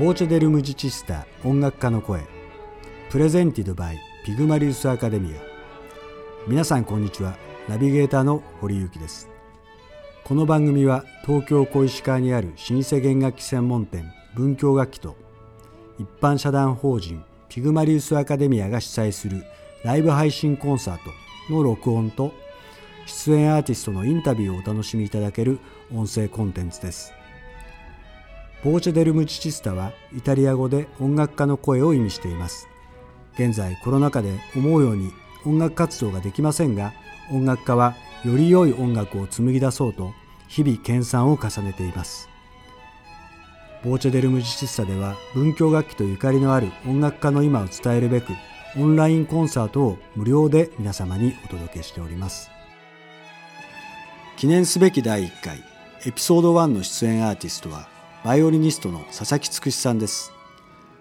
[0.00, 2.22] ボーチェ・デル・ムジチスタ音楽家の声。
[3.10, 5.38] プレゼンティド・バイ・ピグマリウス・アカデミア
[6.48, 7.36] 皆さんこんにちは。
[7.68, 9.28] ナビゲーターの堀幸です。
[10.24, 15.16] この番組は東京小石川にある老舗弦楽器専門店文教楽器と
[15.98, 19.44] 一般社団法人ピグマリウス・アカデミアが主催する
[19.84, 20.98] ライブ配信コンサー
[21.48, 22.32] トの録音と
[23.04, 25.58] 出演アーティストのインタビューをお楽しみいただける
[25.94, 27.12] 音声コンテンツです。
[28.62, 32.68] ボーチェ・デル・ムチチスタはイタリア語で音楽家の声を意味しています。
[33.34, 35.12] 現在コロナ禍で思うように
[35.46, 36.92] 音楽活動ができませんが
[37.32, 40.12] 音楽家はより良い音楽を紡ぎ出そうと
[40.46, 42.28] 日々研鑽を重ねています。
[43.82, 48.34] ボーチェ・デル・ムジチスタでは文教楽器とゆかりのある音楽家の今を伝えるべく
[48.76, 52.50] オンラインコンサートを無料で皆様にお届けしております。
[54.36, 55.64] 記念すべき第1回
[56.04, 57.89] エピソード1の出演アーティストは
[58.22, 60.30] バイオリニストの佐々木つくしさんです。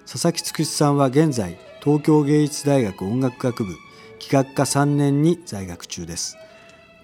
[0.09, 3.75] 佐々木つくしさんは現在東京芸術大学音楽学部
[4.22, 6.38] 企画科3年に在学中です。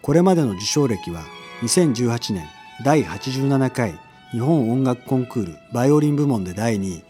[0.02, 1.22] これまでの受賞歴は
[1.64, 2.48] 2018年
[2.86, 4.00] 第87回
[4.32, 7.04] 日本音楽コンクールバイオリン部門で第2位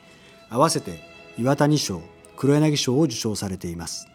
[0.50, 1.00] 合わせて
[1.38, 2.02] 岩谷賞
[2.36, 4.08] 黒柳賞を受賞されています。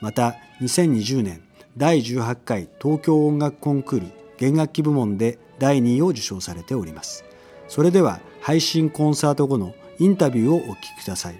[0.00, 1.42] また2020年
[1.76, 4.06] 第18回東京音楽コンクール
[4.38, 7.24] 弦楽器部門で第2位を受賞されております。
[7.66, 11.34] それでは配信コンサート後のインタビューをお聞きください。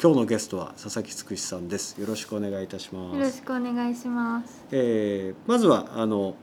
[0.00, 2.00] 今日のゲストは佐々木つくしさんです。
[2.00, 3.16] よろしくお願いいたします。
[3.16, 4.64] よろしくお願いします。
[4.70, 6.36] えー、まずはあの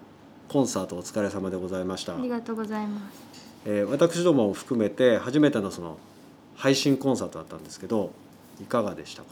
[0.50, 2.17] コンサートお疲れ様でございました。
[2.17, 3.45] ありがとうございます。
[3.66, 5.98] えー、私どもを含めて初めてのその
[6.58, 8.11] 配信コンサートだったんですけど
[8.61, 9.30] いかがでしたか？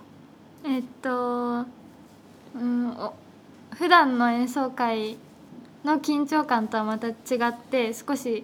[0.64, 1.66] えっと
[2.56, 3.14] うんお
[3.76, 5.18] 普段の演奏会
[5.84, 7.14] の緊張感とはまた違
[7.48, 8.44] って少し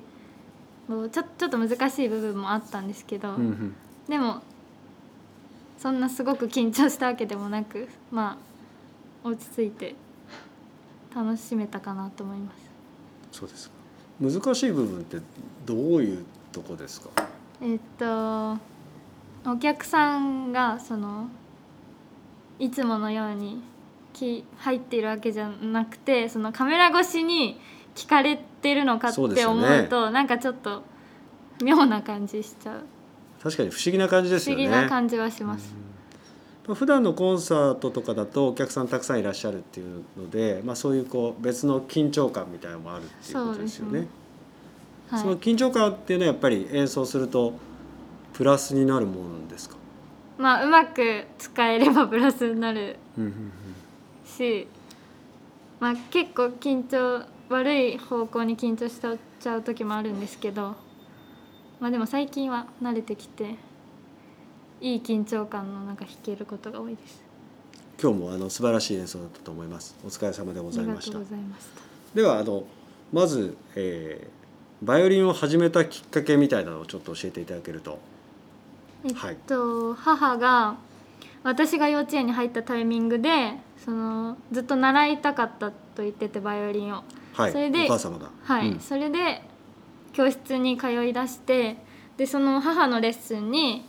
[0.87, 3.75] こうちょちょっと難しい部分もあったんですけど、うんうん。
[4.07, 4.41] でも
[5.77, 8.37] そんなすごく緊張したわけでもなくま
[9.23, 9.95] あ落ち着いて
[11.15, 12.57] 楽しめたかなと思います。
[13.31, 13.75] そうですか。
[14.19, 15.17] 難しい部分って
[15.65, 17.09] どういうとこですか？
[17.61, 18.57] えっと
[19.45, 21.29] お客さんがその
[22.57, 23.61] いつものように
[24.17, 27.59] き入っているわけじゃなくてそのカメラ越しに
[27.95, 30.83] 聞かれてるのかってそうですよ思ねうとなんかちょっと
[31.63, 32.81] 妙な感じしちゃう。
[33.41, 35.73] 確かに不思議な感じです不思よね議な感じはします。
[36.67, 44.07] 普段のコンサートとかだとお客さんたくさんいらっしゃるっていうので、まあ、そういうこう別の緊張感みたいなのもあるっていうことですよね。
[45.09, 45.21] はい。
[45.21, 47.53] その緊張感っていうのはやっぱり演奏すると
[48.33, 49.77] プラスになるものなんですか、
[50.37, 52.97] まあうまく使えればプラスになる。
[53.17, 53.51] うんうんうん
[54.37, 54.67] し、
[55.79, 58.99] まあ、結構緊張悪い方向に緊張し
[59.39, 60.75] ちゃう時もあるんですけど、
[61.79, 63.55] まあ、でも最近は慣れてきて
[64.79, 67.23] いい緊張感の中弾けることが多いです。
[67.99, 69.95] 今日もあの素晴らしい演奏だったと思います。
[70.05, 71.19] お疲れ様でございました。
[72.13, 72.63] ではあの
[73.11, 74.37] まず、えー
[74.81, 77.97] バイオリンを始めたきっかけみたいなのをちょっと教えていただけると。
[79.03, 80.75] えっはいと、母が
[81.43, 83.53] 私が幼稚園に入ったタイミングで
[83.83, 87.03] そのずっと習いたかったと言っててバイオリンを。
[87.33, 87.51] はい。
[87.51, 87.87] それで。
[88.43, 89.41] はい、うんそれで
[90.13, 91.77] 教室に通いだして
[92.17, 93.85] でその母のレッスンに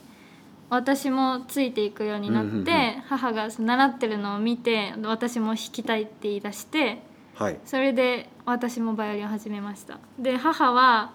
[0.69, 2.69] 私もついていくようになって、うんうんうん
[3.09, 7.03] 母が習ってるのを見て私も弾きたいって言い出して
[7.35, 7.59] はい。
[7.65, 11.13] それで私もバイオリンを始めましたで母は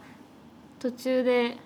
[0.80, 1.58] 途中で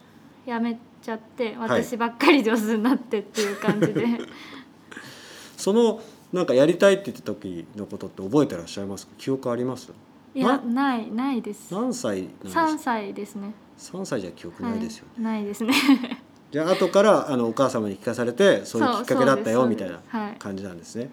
[0.46, 4.06] やめちゃってはい私ばっかり上手になってっていう感じで、
[5.58, 6.02] その
[6.34, 9.13] なんかやりたいって言った時のことって覚えてらっしゃいますか？
[9.18, 9.91] 記憶あります？
[10.36, 15.25] いやなないないです何歳なんですか？3歳ですね三歳じゃ記憶ないですよね。
[15.25, 15.74] はい、ないですね
[16.51, 21.10] じゃあ後からあのお母様に聞かされてそういうきっかけだったよみたいなはい感じなんですね。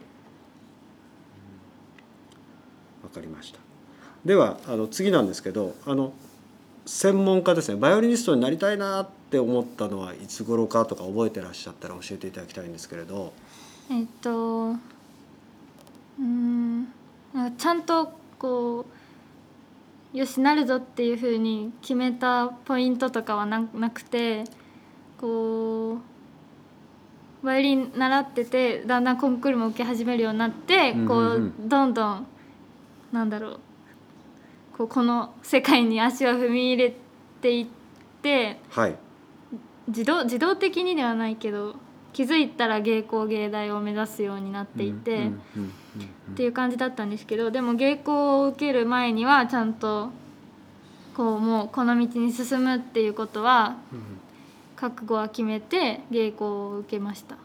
[3.03, 3.61] わかりました。
[4.25, 6.13] ではあの次なんですけどあの
[6.87, 13.33] 専門家ですねバイオリニストになりたいなって思ったのはいつ頃かとか覚えてらっしゃったら教えていただきたいんですけれど。
[13.91, 16.89] えっとうーん
[17.59, 18.87] ちゃんとこ
[20.15, 24.45] うよしなるぞっていうふうに決めたポイントとかはななくて
[25.21, 25.99] こ
[27.43, 32.27] うバイオリン習っててだんだんコンクールも受け始めるようになってこうどんどん
[33.13, 33.61] なんだろう
[34.77, 36.97] こうこの世界に足を踏み入れ
[37.41, 37.67] ていっ
[38.23, 38.97] てはい。
[39.87, 41.77] 自動自動的にではないけど
[42.15, 45.71] 気づいたら芸工芸大を目指すようになっていて、うんうんうんうん
[46.33, 50.11] っていう感じだったんですけどでも芸工を受ける前にはちゃんと
[51.15, 53.77] こうもうこの道に進むっていうことは
[54.75, 57.37] 覚悟は決めて芸妓を受けました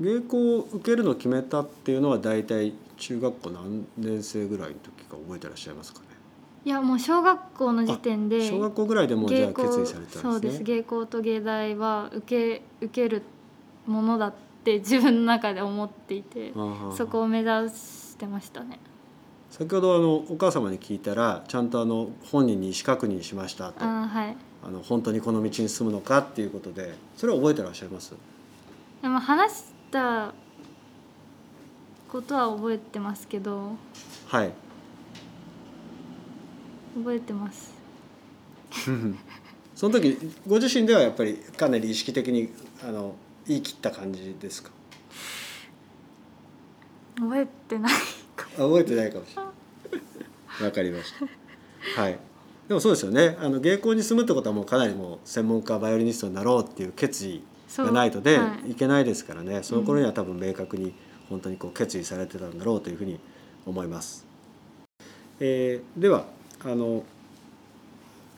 [0.00, 6.06] 芸妓を受けるのを決めたっていうのは大体中学校何年生ぐらいの時か覚えてらっしゃいますかね？
[6.64, 10.20] いやもう小学校の時点で小学校ぐらいでもうじゃあ決意されてたんですね。
[10.22, 10.62] そうです。
[10.62, 13.22] 芸妓と芸大は受け受ける
[13.86, 14.34] ものだっ
[14.64, 16.52] て自分の中で思っていて
[16.96, 18.80] そこを目指してましたね。
[19.50, 23.84] 先ほどあのお母様に聞いたらちゃんとあの本人に意思確認しましたと。
[23.84, 24.36] あはい。
[24.70, 28.12] の本当にこの道に進むのかっていうことでそれは覚えてらっしゃいます？
[29.00, 29.64] でも話し
[29.96, 30.34] た
[32.10, 33.72] ことは覚えてますけど。
[34.26, 34.52] はい。
[36.96, 37.74] 覚えてます。
[39.74, 42.50] その時ご自身ではやっぱりかなり意識的に
[42.82, 43.14] あの
[43.46, 44.70] 言い切った感じですか？
[47.18, 47.92] 覚えてない
[48.34, 49.50] かあ覚えてないかもしれな
[50.62, 50.64] い。
[50.64, 51.12] わかりまし
[51.94, 52.00] た。
[52.02, 52.18] はい。
[52.68, 53.36] でもそうですよね。
[53.40, 57.42] あの芸妓に住むってことはもうかなりもう専門家バイオリニストになろうっていう決意
[57.76, 60.94] がないとで、いい、けないですからねその頃には多分明確に
[61.28, 63.18] 本当にこう決意されてたんだろうというふうに
[63.66, 64.26] 思います。
[65.40, 66.24] えーでは
[66.64, 67.04] あの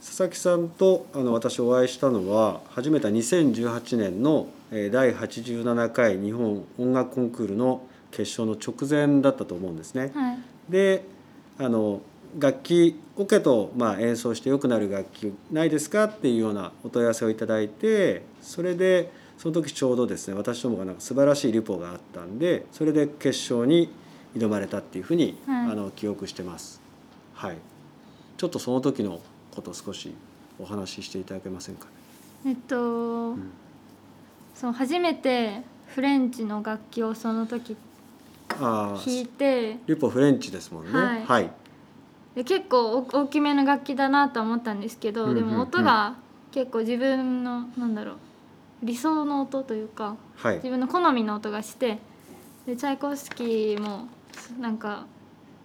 [0.00, 10.10] 佐々木さんとあの私お会いしたのは初めて2018年のえー第87回日本音楽コンクールの決勝の直前だったと思うんですね。
[10.14, 10.38] はい
[10.68, 11.04] で
[11.58, 12.02] あの
[12.38, 23.88] 楽器オケとまあ演奏して良くなる楽器ないですかっていうようなお問い合わせをいただいてそれでその時ちょうどですね私どもがなんか素晴らしいリポがあったんでそれで決勝に
[24.36, 26.80] 挑まれたっていうふうに、はいあの記憶してます。
[27.34, 27.56] はい、
[28.36, 29.20] ちょっとその時の
[29.54, 30.12] ことを少し
[30.58, 31.86] お話ししていただけませんか
[32.44, 32.50] ね？
[32.50, 33.36] えっと、
[34.54, 37.76] そう初めてフレンチの楽器をその時
[38.48, 40.92] 弾いてリポフレンチですもんね。
[40.92, 41.50] はいはい、
[42.34, 46.16] で結構お大きめの楽器だなとは思ったんですけど、うんうんうんでも音が
[46.50, 48.16] 結構自分のなんだろう
[48.82, 51.98] 理想の音というかはい自分の好みの音がして
[52.66, 54.08] でチャイコフスキーも
[54.60, 55.06] なんか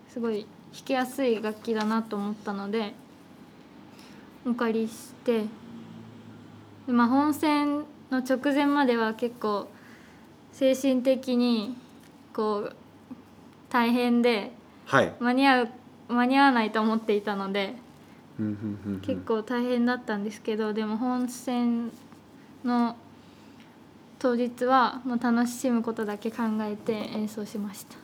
[0.09, 2.93] すごい弾きやすい楽器だなと思ったので
[4.45, 5.45] お借りして
[6.87, 9.67] で、まあ、本戦の直前までは結構
[10.51, 11.77] 精神的に
[12.33, 12.75] こう
[13.69, 14.51] 大変で
[14.85, 15.13] はい。
[15.19, 15.69] 間に合う
[16.09, 17.73] 間に合わないと思っていたので
[19.01, 21.91] 結構大変だったんですけどでも本戦
[22.63, 22.95] の
[24.23, 27.97] 当日はもう楽しむことだけ考えて演奏しました。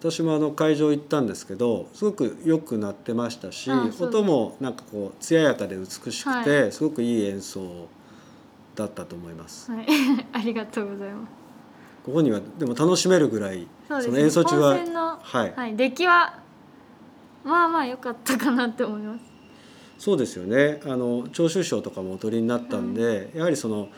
[0.00, 7.88] 私もあの会場行ったんですけどすごく良くなってましたし音もなんかこう艶やかで美しくて、はすごくいい演奏
[8.74, 9.70] だったと思います。
[9.70, 9.86] はい。
[10.32, 11.30] ありがとうございます。
[12.06, 16.38] ここにはでも楽しめるぐらいそうですの演奏中ははい、はい、出来は
[17.44, 19.24] まあまあ良かったかなって思います。
[19.98, 20.80] そうですよね。
[20.86, 23.90] あの聴衆賞とかもお取りになったんで、やはりその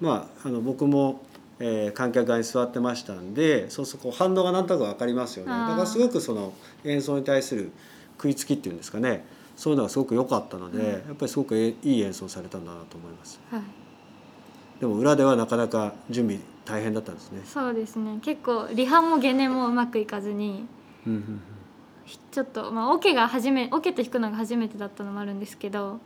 [0.00, 1.22] まああの僕も、
[1.58, 5.50] えー観客側に座ってましたんでそうすると反応がなんとなく分かりますよね。
[5.50, 6.52] だからすごくその
[6.84, 7.72] 演奏に対する
[8.16, 9.24] 食いつきっていうんですかね。
[9.56, 10.86] そういうのがすごく良かったので、うん。
[10.86, 13.40] やっぱりすごくえいい演奏されたんだなと思います。
[13.50, 13.62] はい。
[14.78, 17.42] でも裏ではなかなか準備大変だったんですね。
[17.44, 18.20] そうですね。
[18.22, 20.66] 結構リハもゲネもうまくいかずに
[21.04, 21.40] うんうんうん。
[22.04, 25.98] ひちょっとまあオケが初めオケと弾くのが初めてだったのもあるんですけど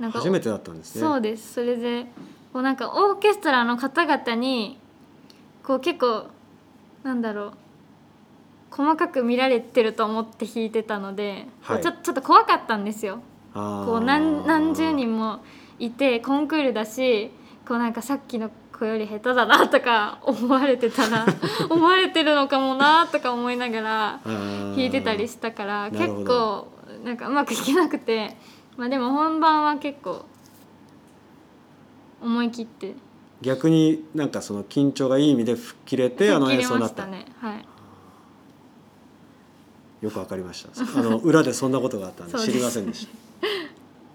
[0.00, 1.00] なんか初めてだったんですね。
[1.00, 1.54] そうです。
[1.54, 2.06] それで
[2.52, 4.78] こうなんかオーケストラの方々に
[5.62, 6.26] こう結構
[7.02, 7.52] なんだろう
[8.70, 11.82] 細かく見られてると思って弾いてたので、はい。
[11.82, 13.20] ちょちょっと怖かったんですよ。
[13.52, 15.40] こう何何十人も
[15.80, 17.32] いてコンクールだし
[17.66, 21.26] こうなんかさっきの子より下手だなとか 思われてたら
[21.68, 26.68] 思われてるのかもなとか思いながら弾いてたりしたから結構
[27.04, 28.36] なんかうまく弾けなくて、
[28.76, 30.24] まあ、でも本番は結構
[32.20, 32.94] 思い切って。
[33.42, 37.04] 逆になんかその緊張がいい意味で吹っ切れてあの演奏になった。
[37.04, 37.64] たねはい。
[40.04, 40.98] よくわかりました。
[40.98, 43.12] あの裏でそんなことがあったんで 知りませんでした。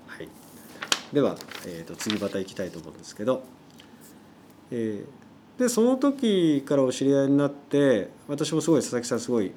[0.07, 0.29] はい、
[1.13, 1.35] では、
[1.65, 3.43] えー、と次また行きたいと思うんですけど、
[4.71, 5.25] えー
[5.57, 9.53] でその時からお知り合いになって私もすごい佐々木さんすごい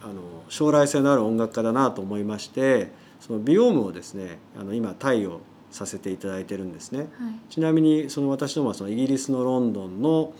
[0.00, 2.90] あの将来性のある音楽家だなと思いまして
[3.20, 5.40] そのビオームをですねあの今貸与
[5.72, 7.00] させていただいてるんですね。
[7.00, 7.08] はい
[7.50, 10.32] ちなみにその私どもはそのイギリスのロンドンの、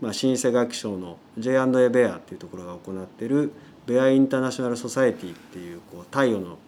[0.00, 3.52] まあ、新生楽器賞の J&A ベアっていうところが行っている
[3.86, 6.58] ベアインターナショナル・ソサエティっていうこう貸与の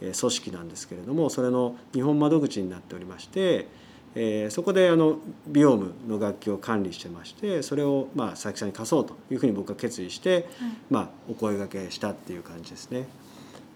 [0.00, 3.66] えー組織なんですけれどもそれの日本窓口になっておりまして、
[4.14, 10.48] えーそこであのビオームの楽器を管理してましてそれをまあ佐々木さんに貸そうというふうに僕は決意して、
[10.90, 13.06] まあ、お声がけしたっていう感じですね。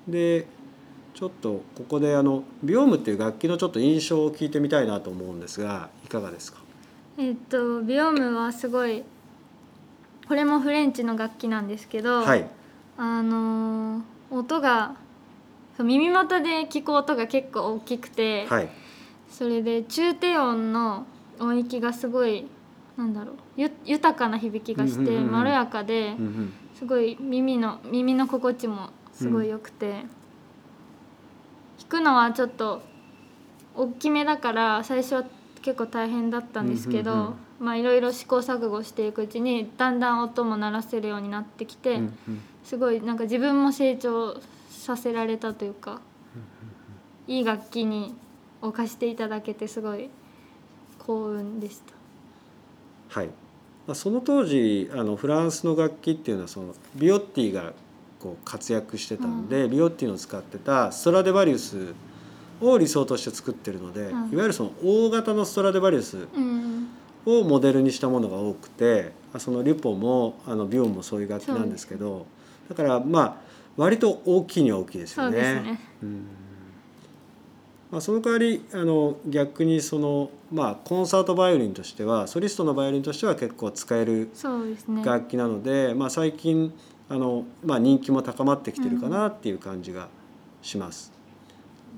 [0.08, 0.46] で
[1.14, 6.60] ちょっとここであのビオームっていう楽器のちょっと印象を聞いてみたいなと思うんですがいかがですか？
[7.18, 9.04] えっとビオームはすごい
[10.26, 12.48] これもフレンチの楽器なんですけど、はい。
[12.96, 14.96] あのー音が
[15.78, 18.68] 耳元で聞く音が結構大きくて、はい。
[19.28, 21.04] それで中低音の
[21.38, 22.46] 音域がすごい
[22.96, 25.06] なんだろうゆ豊かな響きがしてうん。
[25.06, 25.32] うんうんうん。
[25.32, 26.52] まろやかでうんうん。
[26.74, 30.04] すごい耳の耳の心地もすごい良くて、
[31.82, 32.82] 弾くのはちょっと
[33.74, 35.24] 大きめだから最初は
[35.62, 37.34] 結構大変だったんですけど、うんうんうん。
[37.60, 42.42] まあいろいろ試行錯誤していくうちにだんだん音も鳴らせるようになってきて、うんうん。
[42.64, 46.00] すごいなんか自分も成長させられたというか、
[47.26, 48.14] いい楽器に
[48.60, 50.08] 置かしていただけてすごい
[50.98, 51.80] 幸運でし
[53.10, 53.20] た。
[53.20, 53.28] はい。
[53.86, 57.72] まあその当時あのフランスの楽器っていうのはそのビオッティが
[58.22, 61.94] こう活躍してたんで、ビオッティの使ってたストラデバリウス
[62.60, 64.10] を理想として作ってるので、うん。
[64.10, 66.88] いわゆるその大型のストラデバリウスうん、
[67.26, 72.26] をモデルにしたものが多くてあそのリュポもあのビオンもそういう楽器なんですけど
[72.68, 73.36] だからまあ
[73.76, 75.78] 割と大きいには大きいですよね。
[77.90, 84.30] まあ、その代わりあの逆にその、まあ、コンサートバイオリンとしてはソリストのバイオリンとしては結構使える。
[85.04, 86.72] 楽器なので、まあ、最近
[87.12, 90.08] あの、まあ、人気も高まってきてるかなっていう感じが
[90.62, 91.12] します。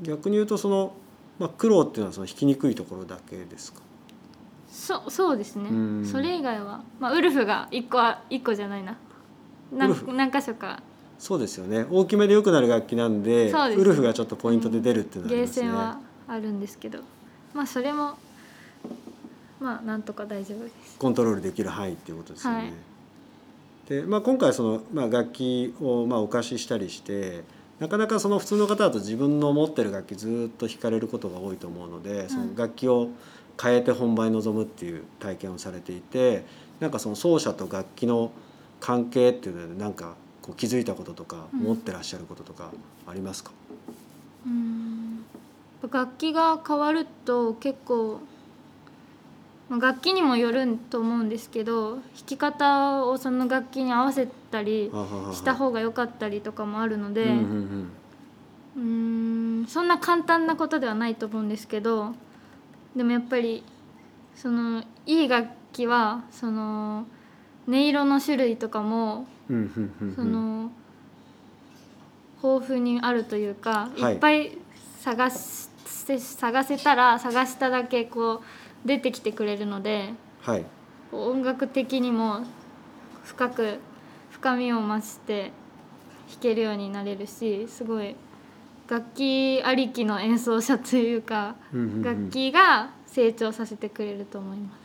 [0.02, 0.92] 逆に言うとその、
[1.38, 3.80] まあ、苦労っていうのはその弾きにくいところだけですか？
[4.68, 6.04] そそうですねうん。
[6.04, 8.96] それ以外はまあウルフが一個は一個じゃないな。
[9.72, 10.12] なウルフ？
[10.12, 10.82] ん何箇所か
[11.16, 15.62] そうですよね大きめで良くなる楽器なんでねウルフがちょっとポイントで出るっていうのはありゲーますね。
[15.62, 16.98] センはあるんですけど、
[17.54, 18.18] まあそれも
[19.60, 20.98] まあなんとか大丈夫です。
[20.98, 22.58] コントロールできる範囲っていうことですよね。
[22.58, 22.72] はい
[23.88, 27.44] でまあ、今回その、まあ、楽器をまあお貸ししたりして
[27.78, 33.08] なかなかその普通の方だと自分の持ってる楽器ずっと弾かれることが多いと思うので、その楽器を
[33.60, 36.44] 変えて本番に臨むっていう体験をされていて
[36.80, 38.32] なんかその奏者と楽器の
[38.80, 41.60] 関係っていうのでなんかこう気づいたこととかうん。
[41.60, 42.70] 思ってらっしゃることとか
[43.06, 43.50] ありますか、
[44.46, 45.24] うん。
[45.90, 48.33] 楽器が変わると結構まあ
[49.70, 54.90] 楽器にもよると思うんですけど弾き方をその楽器に合わせたり
[55.32, 57.24] した方が良かったりとかもあるので、
[58.76, 62.12] うんそんな簡単なことではないと思うんですけど
[62.96, 63.62] でもやっぱり
[64.34, 67.06] そのいい楽器はその
[67.68, 69.26] 音色の種類とかも
[70.14, 70.70] その
[72.42, 74.14] 豊富にあるというか、はい。
[74.14, 74.58] い、っぱい
[75.00, 75.68] 探し
[76.18, 78.40] 探せたら探しただけこう
[78.84, 80.64] 出てきてくれるのではい。
[81.12, 82.44] 音楽的にも
[83.24, 83.78] 深く
[84.30, 85.52] 深みを増して
[86.28, 88.16] 弾けるようになれるしすごい
[88.88, 92.02] 楽器ありきの演奏者というか、うんうんうん。
[92.02, 94.76] 楽器が成長させてくれると思いま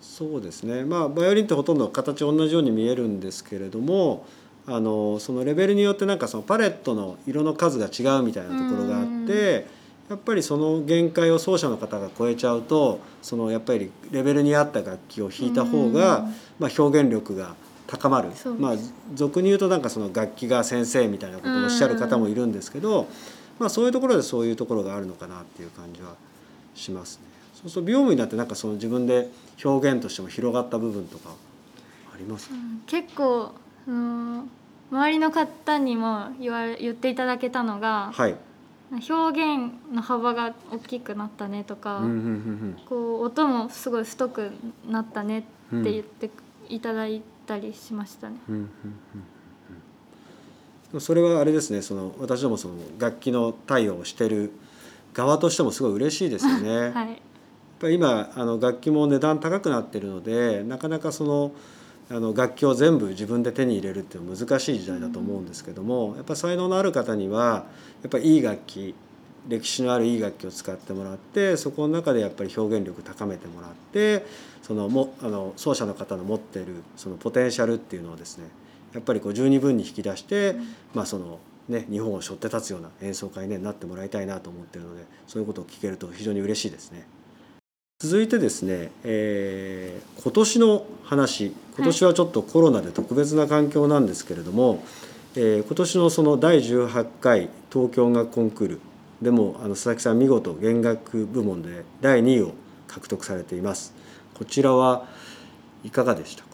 [0.00, 0.16] す。
[0.16, 0.84] そうですね。
[0.84, 4.26] まあバイオリンってほとんど形同じように見えるんですけれども
[4.66, 9.66] あのそのレベルによってなんかそのパレットの色の数が違うみたいなところがあって
[10.08, 17.54] やっぱりその限界を奏者の方が超えちゃうとそのやっぱりレベルに合った楽器を弾いた方がまあ表現力が
[17.86, 18.28] 高まる。
[18.58, 18.74] まあ
[19.14, 23.06] 俗に言うとなんかその楽器が先生みたいなことをおっしゃる方もいるんですけど
[23.58, 26.14] まあそういうところでそういうところがあるのかなっていう感じは
[26.74, 27.24] しますね。
[27.54, 29.30] そうすると美容部になってなんかその自分で
[29.64, 31.30] 表現としても広がった部分とか
[32.14, 32.50] あります？
[32.50, 32.54] か、
[32.86, 33.52] 結構、
[33.86, 34.50] うん、
[34.90, 38.36] 周りの方にも言われ言っていただけたのが、はい。
[39.08, 44.50] 表現の幅が大きくなったねとか、うんうんうんこう音もすごい太く
[44.88, 46.30] なったねって言って
[46.68, 48.36] いただいたりしましたね。
[48.48, 48.68] うんうんうん
[50.94, 54.52] うんそれはあれですねその私どもその楽器の対応をしてる
[55.12, 56.72] 側としてもすごい嬉しいですよね。
[56.72, 57.22] や っはい、
[57.80, 61.52] ぱり今あの楽器も値段高くなってるのでなかなかその
[62.10, 67.66] あの楽器を全部自分で手に入れるっていうのは難しい時代だと思うんですけども、やっぱ才能のある方には
[68.02, 68.94] やっぱりいい楽器
[69.48, 74.24] 歴史のあるいい楽器を使ってもらってそこの中でやっぱり表現力高めてもらって
[74.62, 78.46] そのもあの奏者の方の持っているそのポテンシャルっていうのをですね
[78.94, 80.54] やっぱりこう十二分に引き出して、
[80.94, 87.06] まあそのね、日本を背負って立つような演奏会に、ね、なってもらいたいなと思ってるのでそういうことを聞けると非常に嬉しいですね。
[88.00, 94.82] 続いてですね、えー今年の話今年はちょっとコロナで特別な環境なんですけれども、
[95.36, 98.80] えー今年のその第18回東京音楽コンクール
[99.22, 102.54] でもあの佐々木さん見事弦楽部門で第2位を
[102.88, 103.94] 獲得されています。
[104.34, 105.06] こちらは
[105.84, 106.48] いかがでしたか？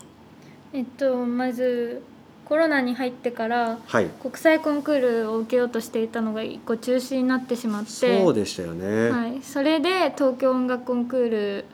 [0.74, 2.02] えっとまず
[2.50, 4.06] コロナに入ってからはい。
[4.20, 7.90] 国際コンクールを受けようとしていたのが一個中止になってしまって。
[7.90, 11.64] そうでしたよね、はい、それで東京音楽コンクール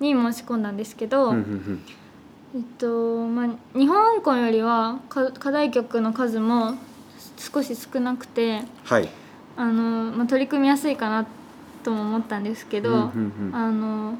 [0.00, 1.82] に申し込んだんですけど、うんうんうん。
[2.56, 6.74] えっとまあ、日本音よりはか課題曲の数も
[7.38, 9.08] 少し少なくてはい。
[9.56, 11.24] あの、まあ、取り組みやすいかな
[11.84, 13.54] とも思ったんですけど、うんうんうん。
[13.54, 14.18] あの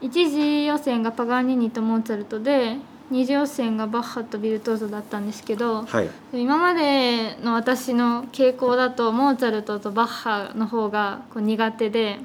[0.00, 2.78] 一次予選がパガーニニとモーツァルトで
[3.10, 6.10] 二次予選がバッハとビルトーゾだったんですけどはい。
[6.32, 12.18] 今までの私の傾向だとモーツァルトとバッハの方がこう苦手で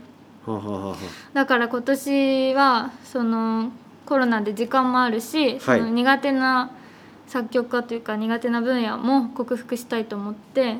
[1.34, 3.72] だから今年はその
[4.08, 6.72] コロナで時間もあるし、その苦手な
[7.28, 10.78] 作曲家というか苦手な分野も克服したいと思って、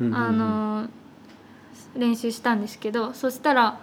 [0.00, 0.88] あの
[1.96, 3.78] 練習したんですけどそしたら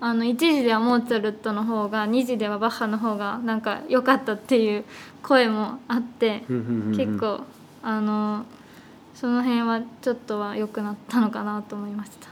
[0.00, 4.84] あの1次ではモーツァルトの方が2次ではバッハの方がなんか良かったっていう
[5.22, 7.40] 声もあって、結構
[7.82, 8.44] あの
[9.14, 12.28] その辺はちょっとは良くなったのかなと思いました。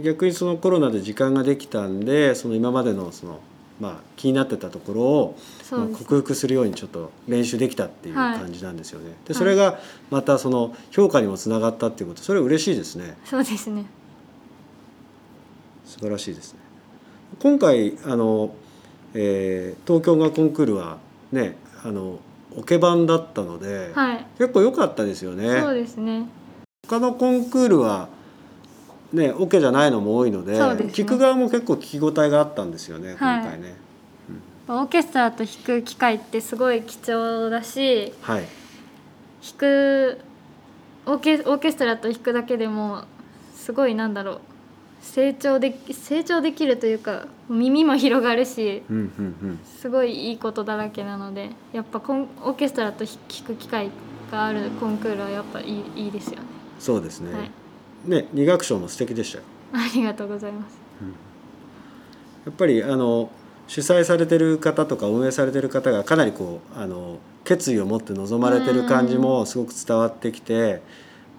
[0.00, 3.40] 逆にそのコロナで時間ができたんでその今までのその、
[3.80, 5.38] まあ、気になってたところを、
[5.72, 8.38] まあ、克服するようにちょっと練習できたっていうはい。
[8.38, 9.12] 感じなんですよね。
[9.26, 9.80] でそれが
[10.10, 13.16] またその評価にもつながったっていうことそれは嬉しいですね。
[13.24, 13.86] そうですね
[15.88, 16.60] 素晴らしいですね。
[17.40, 18.54] 今回あの、
[19.14, 20.98] えー東京音楽コンクールは
[21.32, 22.18] ねあの
[22.54, 24.26] オケ版だったので、はい。
[24.38, 25.60] 結構良かったですよね。
[25.62, 26.28] そうですね。
[26.86, 28.08] 他のコンクールは
[29.14, 30.58] ねオケじゃないのも多いのでね。
[30.58, 33.40] 聞く側も結構聞き応えがあったんですよね、はい。
[33.40, 33.74] 今回ね。
[34.68, 38.44] オーケストラと弾く機会ってすごい貴重だしはい。
[39.42, 40.20] 弾く
[41.06, 43.04] オーケオーケストラと弾くだけでも
[43.54, 44.40] すごいなんだろう
[45.00, 53.90] 成長で成長できるというか耳も広がるしうんうんうんすごいいいことだらけなのでやっぱコンオーケストラと弾く機会
[54.30, 56.42] があるコンクールはやっぱいいいいですよね。
[56.78, 57.32] そうですね。
[57.32, 57.50] はい
[58.06, 59.44] ね二楽章も素敵でしたよ。
[59.72, 60.78] ありがとうございます。
[62.44, 63.30] やっぱりあの
[63.66, 70.80] 主催されてる方とか運営されてる方がかなりこうあの決意を持って臨まれてる感じもすごく伝わってきて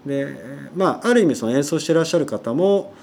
[0.05, 0.35] で
[0.75, 2.93] まあある意味その演奏してらっしゃる方も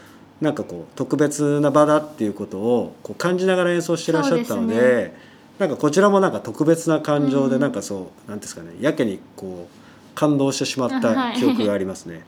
[0.40, 12.24] なんかこう特別な場だっていうことをこう感じながら演奏してらっしゃったのでですなんかこちらもなんか特別な感情でうんなんかそうなんていうんですかねやけにこう感動してしまったはい記憶がありますね。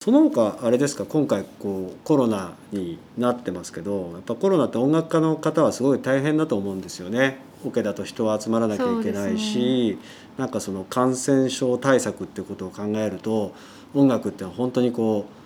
[0.00, 7.40] その他あれですか今回こうコロナになってますけどやっぱコロナって音楽家の方はすごい大変だと思うんですよね。
[7.66, 9.98] オケだと人は集まらなきゃいけないし、
[10.36, 13.52] なんかその感染症対策っていうことを考えると
[13.92, 15.37] 音楽って本当にこう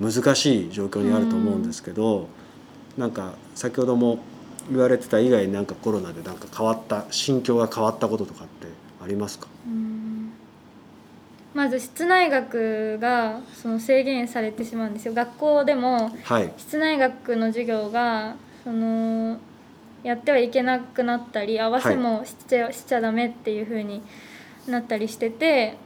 [0.00, 2.28] 難しい状況にあると思うんですけど、
[2.96, 4.18] なんか先ほども
[4.70, 8.68] 言われてた以外になんかコロナでなんか変わった心境が変わったこととかって
[9.02, 9.48] ありますか？
[9.66, 10.32] うん
[11.54, 16.52] まず室内楽がその制限されてしまうんですよ学校でもはい。
[16.56, 19.38] 室内楽の授業がその
[20.02, 24.00] やってはいけなくなったり合わせもしちゃ,、しちゃダメっていう風に
[24.66, 25.76] なったりしてて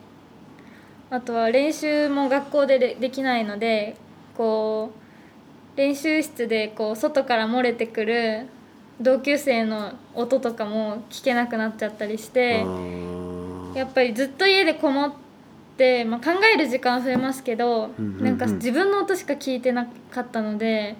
[1.11, 3.97] あとは練習も学校ででできないので
[4.37, 4.91] こ
[5.75, 8.47] う練習室でこう外から漏れてくる
[9.01, 12.65] 同級生の音とかも聞けなくなっちゃったりして。
[13.77, 15.13] やっぱりずっと家でこもっ
[15.77, 20.97] て、まあ、考える時間は増えますけど、なんか自分の音しか聞いてなかったので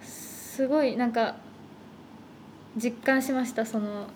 [0.00, 1.36] すごいなんか
[2.82, 4.06] 実感しましたその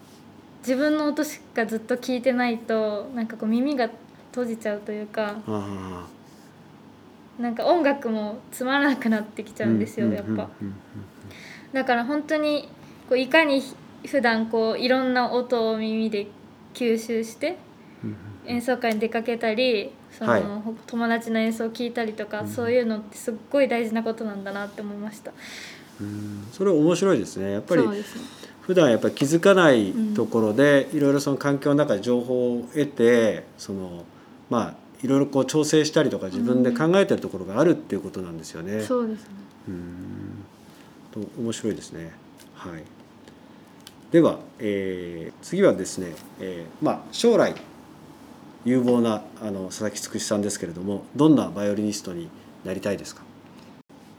[0.61, 3.91] 自分の音しかずっと聞いてないとなんかこう耳が
[4.39, 6.07] 閉じちゃうというかあ
[7.39, 10.49] なんか音楽もつまらなくなってきちーゃうんですよ、うんやっぱ。
[11.73, 12.69] だから本当に
[13.09, 13.63] こういかに
[14.07, 16.27] 普段こういろんの音を耳で
[16.75, 17.57] 吸収して
[18.05, 20.43] うん演奏会に出かけたりその、はい。
[20.43, 25.33] ほ友達の演奏を聞いたりとか、うんそういうのってすっごい大事なことなんだなって思いました。
[26.01, 27.53] うんそれ面白いですね。
[27.53, 27.83] やっぱり
[28.63, 34.05] 普段やっぱり気づかないところでいろいろその環境の中で情報を得てその
[34.51, 38.83] まあいろいろこう調整したりとか自分で考えてるところがあるっていうことなんですよね。
[38.83, 39.29] そうですね。
[39.69, 40.45] うん
[41.13, 42.13] と面白いですね。
[42.55, 42.83] はい。
[44.11, 47.55] では、えー次はですね、えーまあ将来
[48.65, 52.29] 有望なあの佐々木つくしさんですけれども、どんなバイオリニストに
[52.65, 53.23] なりたいですか？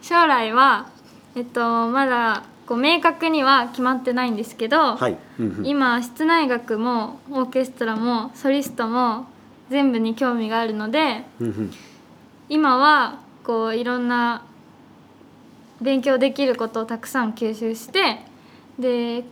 [0.02, 0.90] 将来は
[1.36, 5.18] えっとまだこう明確には決まってないんですけど、はい。
[5.40, 9.26] うんうん今室内楽もオーケストラもソリストも
[9.70, 11.74] 全部に興味があるのでうんうん。
[12.50, 14.44] 今はこういろんな
[15.82, 18.22] 勉強できることをたくさん吸収して
[18.80, 19.24] で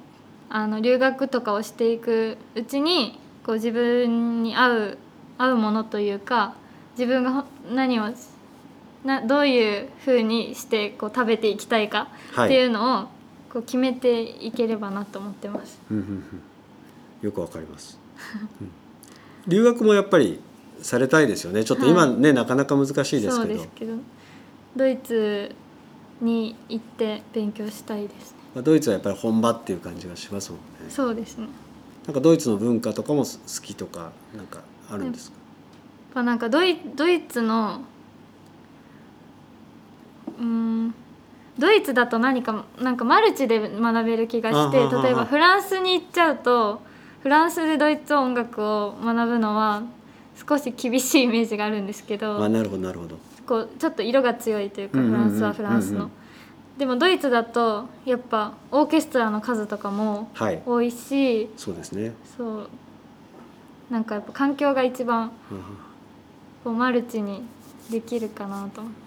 [0.50, 4.98] あの留学とかをしていくうちにこう自分に合う
[5.38, 6.56] 合うものというか
[6.98, 8.06] 自分がほ何を
[9.04, 12.48] などういうふうにしてこう食べていきたいかはい。
[12.48, 13.08] っていうのを
[13.52, 15.80] こう決めていければなと思ってます。
[15.90, 16.24] うんうんうん。
[17.22, 18.00] よくわかります、
[18.62, 18.72] うん
[19.48, 20.40] 留学もやっぱり
[20.82, 21.64] されたいですよね。
[21.64, 23.54] ちょっと今ね、なかなか難しいですけど。
[23.54, 23.94] ですけど
[24.76, 25.56] ドイツ
[26.22, 28.38] に行って勉強したいですね。
[28.56, 30.90] まあ、ドイツはやっぱり本場っていう感じがしますもんね。
[30.90, 31.48] そうですね。
[32.06, 33.30] なんかドイツの文化とかも好
[33.62, 35.38] きとかなんかあるんですか、
[36.16, 37.82] まあなんかドイドイツの
[40.40, 40.96] うーん
[41.60, 46.82] ドイツだと何かなんかマルチで学べる気がして例えばフランスに行っちゃうと
[47.24, 49.84] フランスでドイツ音楽を学ぶのは
[50.48, 53.18] 少し厳しいイメージがあるんですけど、まあなるほどなるほど。
[53.46, 56.10] こうちょっと色が強いというかフランスはフランスの。
[56.78, 60.62] でもドイツだとやっぱオーケストラの数とかもはい。
[60.66, 62.70] 多いしそうですね、そう。
[63.90, 65.58] なんかやっぱ環境が一番うん。
[66.64, 67.42] こうマルチに
[67.90, 68.98] できるかなと思って。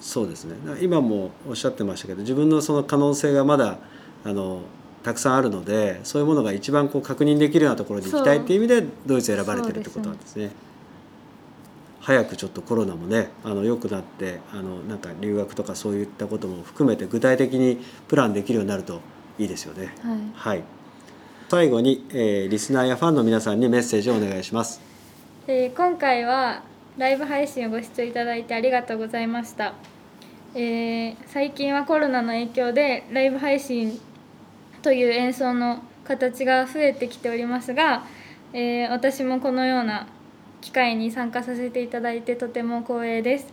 [0.00, 0.56] そうですね。
[0.82, 3.78] 今もおっしゃってましたけど自分のその可能性がまだ
[4.22, 4.60] あの
[5.04, 10.50] たくさんあるのでそういうものが一番こう確認できるようなところに行きたいっていう意味でドイツ選ばれてるってことなんですね。
[12.00, 19.00] 早くちょっとコロナもねあの良くなってあのなんか留学とかそういったことも含めて具体的にプランできるようになると
[19.38, 19.94] いいですよね。
[20.02, 20.62] はいはい。
[21.48, 24.80] 最後に、えーリスナーやファンの皆さんにメッセージをお願いします。
[25.46, 26.62] えー今回は
[26.96, 29.74] ライブ配信をご視聴いただいてありがとうございました、
[30.54, 34.00] えー最近はコロナの影響でライブ配信
[34.84, 38.04] という演奏の形が増えてきておりますが、
[38.52, 40.06] えー私もこのような
[40.60, 43.46] 機会に参加させていただいてとても光栄です、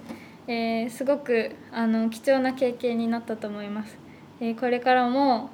[0.47, 3.97] えーすごくあの貴重な経験になったと思います、
[4.41, 5.49] えーこれからも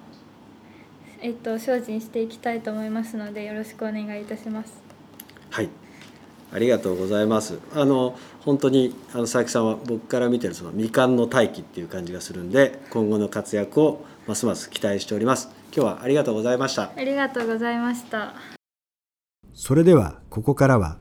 [1.21, 4.81] えっと精進していきたいと思いますのでよろしくお願いいたします
[5.51, 5.69] はい。
[6.51, 7.59] ありがとうございます。
[7.75, 15.56] あの本当にあの佐々木さんは僕から見てるその未完の大器っていう感じがするんで、今後の活躍をますます期待しております。
[15.75, 16.91] 今日はありがとうございました。
[16.95, 18.33] ありがとうございました。
[19.53, 20.97] それではここからは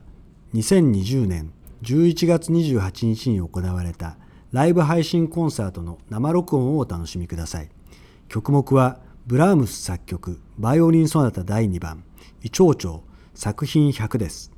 [0.55, 1.53] 2020年
[1.83, 4.17] 11月28日に行われた
[4.53, 7.69] ライブ配信コンサートの生録音をお楽しみください。
[8.29, 12.05] 曲目はブラームス作曲バイオリンソナタ第2番
[12.43, 13.01] イチョウチョウ
[13.35, 14.56] 作品100です。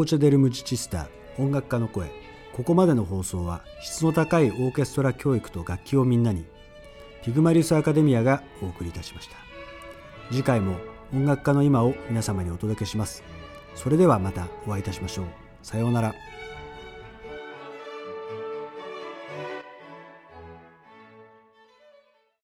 [0.00, 2.10] ボーチェ・デル・ムジチスタ音楽家の声。
[2.54, 6.46] ここまでの放送は質の高いオーケストラ教育と楽器をみんなに
[7.22, 9.36] ピグマリウスアカデミアがお送りいたしました。
[10.30, 10.76] 次回も
[11.12, 13.22] 音楽家の今を皆様にお届けします。
[13.74, 15.26] それではまたお会いいたしましょう。
[15.62, 16.14] さようなら。